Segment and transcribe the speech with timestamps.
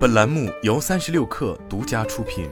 [0.00, 2.48] 本栏目由三十六氪独家出品。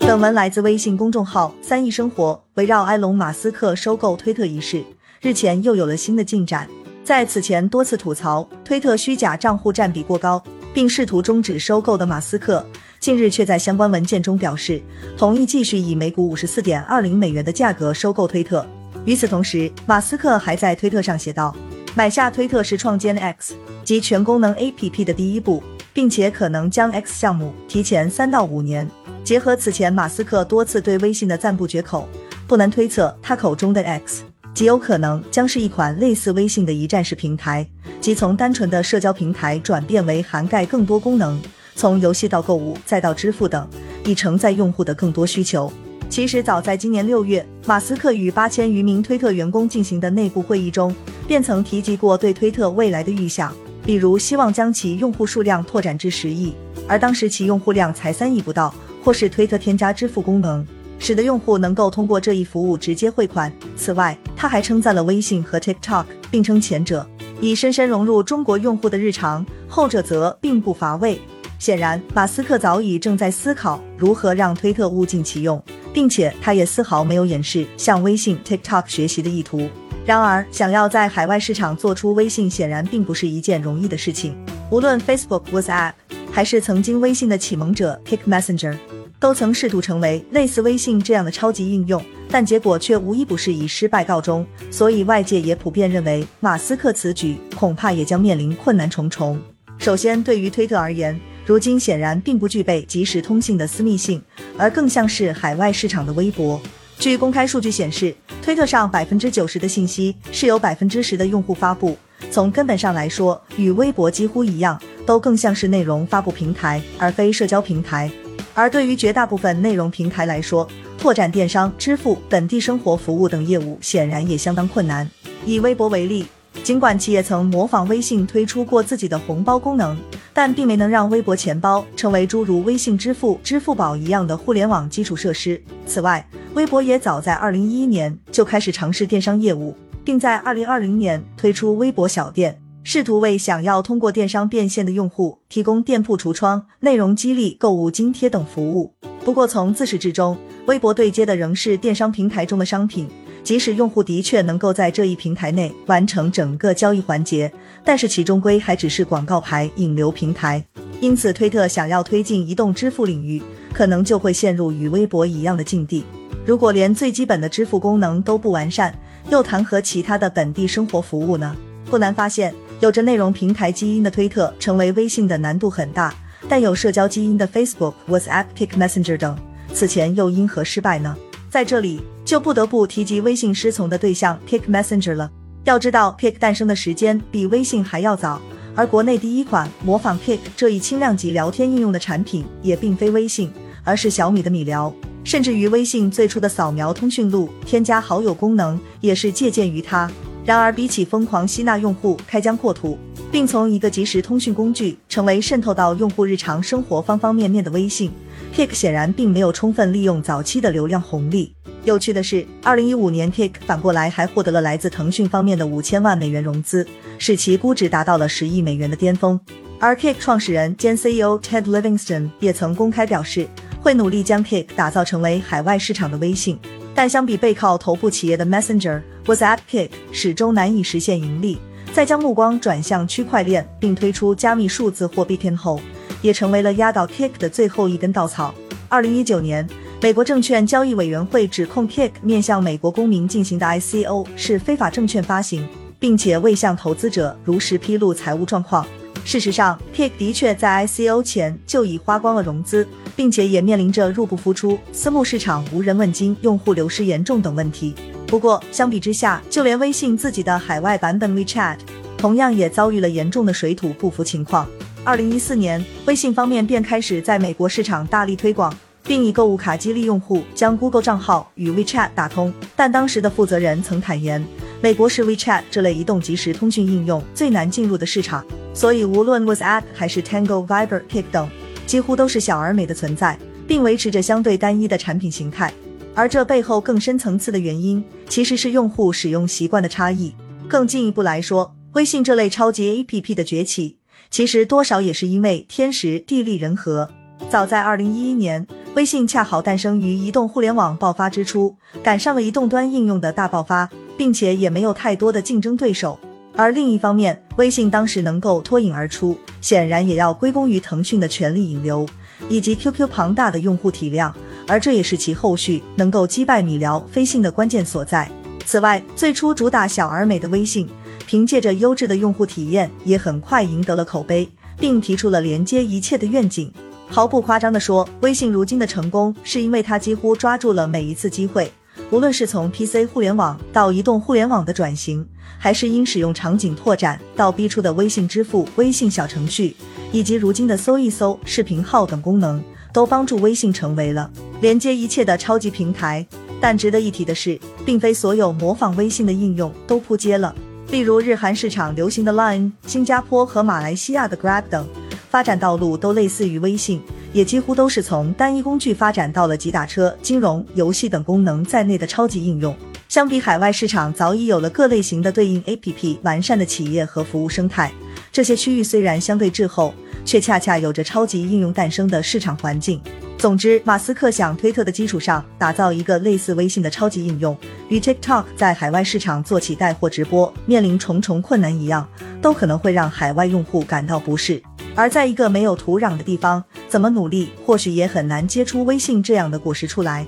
[0.00, 2.38] 本文来自微信公众号“三亿生活”。
[2.56, 4.84] 围绕埃隆·马斯克收购推特一事，
[5.22, 6.68] 日前又有了新的进展。
[7.02, 10.44] 在此前多次吐槽推特虚假账户占比过高，
[10.74, 12.62] 并试图终止收购的马斯克，
[13.00, 14.82] 近日却在相关文件中表示，
[15.16, 18.66] 同意继续以每股五十四点二零美元的价格收购推特。
[19.06, 21.56] 与此同时，马斯克还在推特上写道。
[21.98, 25.60] 买下推特是创建 X 及全功能 APP 的第一步，
[25.92, 28.88] 并且可能将 X 项目提前三到五年。
[29.24, 32.08] 结合此前马斯克多次对微信的赞不绝口，
[32.46, 34.22] 不难推测他口中的 X
[34.54, 37.68] 极有可能将是一款类似微信的一站式平台，
[38.00, 41.42] 即从单纯的社交平台转变为涵盖更多功能，
[41.74, 43.68] 从游戏到购物再到支付等，
[44.04, 45.72] 以承载用户的更多需求。
[46.08, 50.94] 其实早在今年六月，马斯克与八千余名推特员工进行的内部会议中。
[51.28, 56.54] 便曾提及过对推特未来的预想，比如希望将其用户数量拓展至十亿，
[56.88, 60.66] 而当时其用户量才三亿不到，或是推特添加支付功能，
[60.98, 63.52] 使得用户能够通过这一服务直接汇款。
[63.76, 67.06] 此外，他还称赞了微信和 TikTok，并称前者
[67.42, 71.20] 已深深融入中国用户的日常，后者则并不乏味。
[71.58, 79.68] 显然，马斯克早已正在思考如何让推特物尽其用，并且他也丝毫没有掩饰向微信、TikTok 学习的意图。
[80.04, 84.34] 然而，想要在海外市场做出微信，显然并不是一件容易的事情。
[84.70, 85.92] 无论 Facebook、WhatsApp，
[86.32, 88.76] 还是曾经微信的启蒙者 Kick Messenger，
[89.20, 94.46] 都曾试图成为类似微信这样的超级应用，但结果却无一不是以失败告终。
[94.70, 99.38] 所以，外界也普遍认为，马斯克此举恐怕也将面临困难重重。
[99.76, 104.22] 首先，对于推特而言，如今显然并不具备即时通信的私密性，
[104.58, 106.60] 而更像是海外市场的微博。
[106.98, 111.96] 据公开数据显示，推特上百分之九十的信息是由百分之十的用户发布。
[112.30, 118.10] 从根本上来说，与微博几乎一样，都更像是内容发布平台，而非社交平台。
[118.52, 125.08] 而对于绝大部分内容平台来说，拓展电商、支付、本地生活服务等业务，显然也相当困难。
[125.46, 126.26] 以微博为例。
[126.62, 129.96] 尽管企业曾模仿微信推出过自己的红包功能，
[130.34, 135.60] 但并没能让微博钱包成为诸如微信支付、支付宝一样的互联网基础设施。
[135.86, 139.74] 此外，微博也早在二零一一年就开始尝试电商业务，
[140.04, 148.92] 并在二零二零年推出微博小店，试图为想要通过电商变现的用户提供店铺橱窗、内容激励、购物津贴等服务。
[149.24, 150.36] 不过，从自始至终，
[150.66, 153.08] 微博对接的仍是电商平台中的商品。
[153.42, 157.50] 即使用户的确能够在这一平台内完成整个交易环节，
[157.84, 160.62] 但是其终归还只是广告牌引流平台。
[161.00, 163.40] 因此，推特想要推进移动支付领域，
[163.72, 166.04] 可能就会陷入与微博一样的境地。
[166.44, 168.94] 如果连最基本的支付功能都不完善，
[169.30, 171.56] 又谈何其他的本地生活服务呢？
[171.86, 176.12] 不难发现，有着内容平台基因的推特成为微信的难度很大，
[176.48, 179.38] 但有社交基因的 Facebook、WhatsApp、Pick Messenger 等，
[179.72, 181.16] 此前又因何失败呢？
[181.48, 182.00] 在这里。
[182.28, 185.30] 就不得不提及微信师从的对象 Pick Messenger 了。
[185.64, 188.38] 要知道，Pick 诞生的时间比微信还要早，
[188.74, 193.50] 而国内第一款模仿 Pick 这一轻量级聊天应用的产品也并非微信，
[193.82, 194.92] 而是小米的米聊。
[195.24, 200.10] 甚至于微信最初的扫描通讯录、添加好友功能也是借鉴于它。
[200.48, 202.96] 然而，比起疯狂吸纳用户、开疆扩土，
[203.30, 208.10] 并从一个即时通讯工具成为渗透到用户日常生活方方面面的微信
[208.56, 211.54] ，Kick 显然并没有充分利用早期的流量红利。
[211.84, 216.86] 有趣的是，二零一五年，Kik 反过来还获得了来自腾讯方面的五千万美元融资，
[217.18, 219.38] 使其估值达到了十亿美元的巅峰。
[219.78, 223.46] 而 Kik 创始人兼 CEO Ted Livingston 也曾公开表示，
[223.82, 226.58] 会努力将 Kik 打造成为海外市场的微信。
[226.98, 231.56] 但相比背靠头部企业的 Messenger、WhatsApp、Kick 始终难以实现盈利。
[231.92, 235.80] 在将目光转向区块链并推出加密数字货币后，
[236.22, 238.52] 也成为了压倒 Kick 的最后一根稻草。
[238.88, 239.64] 二零一九年。
[240.00, 245.68] 美国证券交易委员会指控 Kick 面向美国公民进行的 ICO 是非法证券发行，
[246.00, 248.84] 并且未向投资者如实披露财务状况。
[249.28, 257.94] 事实上，Kick 的确在 ICO 前就已花光了融资，并且也面临着入不敷出、私募市场无人问津、用户流失严重等问题。
[258.26, 261.76] 不过，相比之下，就连微信自己的海外版本 WeChat
[262.16, 264.66] 同样也遭遇了严重的水土不服情况。
[265.04, 268.74] 二零一四年，微信方面便开始在美国市场大力推广。
[269.04, 274.44] 并以购物卡激励用户将 Google 账号与 WeChat 打通，但当时的负责人曾坦言，
[274.82, 278.44] 美国是 WeChat 这类移动即时通讯应用最难进入的市场，
[278.78, 281.50] 所以无论 WhatsApp 还是 Tango、Viber、Kick 等，
[281.84, 283.36] 几乎都是小而美的存在，
[283.66, 285.74] 并维持着相对单一的产品形态。
[286.14, 290.32] 而这背后更深层次的原因，其实是用户使用习惯的差异。
[290.68, 293.96] 更进一步来说，微信这类超级 APP 的崛起，
[294.30, 297.10] 其实多少也是因为天时地利人和。
[297.50, 298.64] 早在二零一一年，
[298.94, 306.16] 微信恰好诞生于移动互联网爆发之初，赶上了移动端应用的大爆发，并且也没有太多的竞争对手。
[306.58, 312.04] 而另一方面，微信当时能够脱颖而出，显然也要归功于腾讯的全力引流
[312.48, 314.34] 以及 QQ 庞大的用户体量，
[314.66, 318.28] 而这也是其后续能够击败米聊、飞信的关键所在。
[318.66, 320.88] 此外，最初主打小而美的微信，
[321.28, 324.48] 凭借着优质的用户体验，也很快赢得了口碑，
[324.80, 326.72] 并提出了连接一切的愿景。
[327.06, 331.70] 毫不夸张地说，微信如今的成功，是因为它几乎抓住了每一次机会。
[332.10, 335.26] 无论是从 PC 互联网到移动互联网的转型，
[335.58, 339.76] 还是因使用场景拓展到逼出的微信支付、微信小程序，
[340.10, 342.62] 以及如今的搜一搜、视频号等功能，
[342.94, 344.30] 都帮助微信成为了
[344.62, 346.26] 连接一切的超级平台。
[346.60, 350.54] 但值得一提的是，并非所有模仿微信的应用都扑街了。
[350.90, 354.88] 例如，日韩市场流行的 Line、新加坡和马来西亚的 Grab 等，
[355.30, 357.02] 发展道路都类似于微信，
[357.32, 362.74] 也几乎都是从单一工具发展到了集打车、金融、游戏等功能在内的超级应用。
[363.08, 367.90] 相比海外市场，早已有了各类型的对应 APP 完善的企业和服务生态。
[368.30, 369.94] 这些区域虽然相对滞后，
[370.24, 373.00] 却恰恰有着超级应用诞生的市场环境。
[373.38, 377.56] 总之，马斯克想推特的基础上打造一个类似微信的超级应用，
[377.88, 382.06] 与 TikTok 在海外市场做起带货直播面临重重困难一样，
[382.42, 384.60] 都可能会让海外用户感到不适。
[384.98, 390.26] 而在一个没有土壤的地方，怎么努力，或许也很难结出微信这样的果实出来。